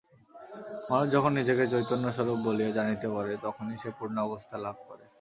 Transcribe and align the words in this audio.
মানুষ 0.89 1.07
যখন 1.13 1.31
নিজেকে 1.39 1.63
চৈতন্যস্বরূপ 1.73 2.37
বলিয়া 2.45 2.71
জানিতে 2.77 3.07
পারে, 3.15 3.33
তখনই 3.45 3.77
সে 3.77 3.89
পূর্ণাবস্থা 3.97 4.55
লাভ 4.65 4.77
করে। 4.87 5.05